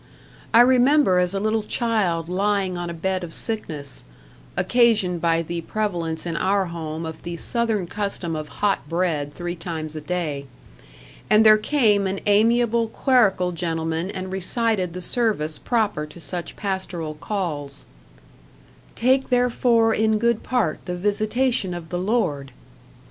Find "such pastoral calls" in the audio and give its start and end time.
16.19-17.85